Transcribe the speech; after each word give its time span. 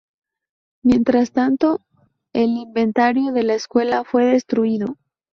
Mientras 0.83 1.31
tanto, 1.31 1.81
el 2.33 2.49
inventario 2.57 3.31
de 3.33 3.43
la 3.43 3.53
escuela 3.53 4.03
fue 4.03 4.25
destruido. 4.25 4.97